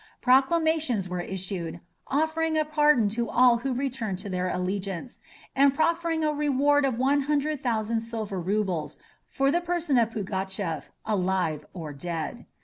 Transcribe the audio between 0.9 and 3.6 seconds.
were issued, offering a pardon to all